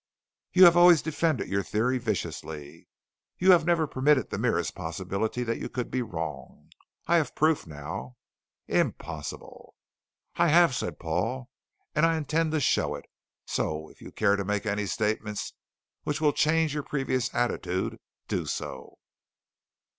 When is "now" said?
7.67-8.17